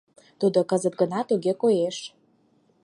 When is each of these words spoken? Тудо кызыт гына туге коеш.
Тудо 0.39 0.59
кызыт 0.69 0.93
гына 1.01 1.19
туге 1.29 1.53
коеш. 1.61 1.97